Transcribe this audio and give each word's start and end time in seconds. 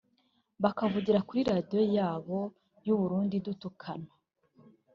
bakavugira 0.63 1.19
kuri 1.27 1.41
Radio 1.51 1.81
yabo 1.97 2.39
y’u 2.85 2.97
Burundi 2.99 3.35
dutukana 3.45 4.09